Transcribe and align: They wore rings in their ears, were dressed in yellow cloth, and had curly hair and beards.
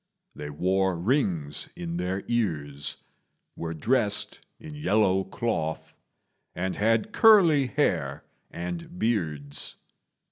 They 0.33 0.49
wore 0.49 0.97
rings 0.97 1.69
in 1.75 1.97
their 1.97 2.23
ears, 2.27 2.97
were 3.55 3.75
dressed 3.75 4.39
in 4.59 4.73
yellow 4.73 5.23
cloth, 5.23 5.93
and 6.55 6.75
had 6.75 7.11
curly 7.13 7.67
hair 7.67 8.25
and 8.49 8.97
beards. 8.97 9.75